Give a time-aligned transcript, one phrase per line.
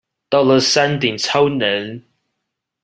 [0.31, 2.01] 到了山頂超冷